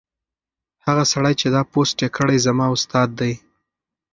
هغه 0.85 1.03
سړی 1.11 1.33
چې 1.41 1.47
دا 1.55 1.61
پوسټ 1.71 1.97
یې 2.03 2.09
کړی 2.17 2.37
زما 2.45 2.65
استاد 2.75 3.09
دی. 3.19 3.33